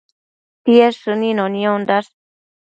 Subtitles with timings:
[0.69, 2.11] Tied shënino niondash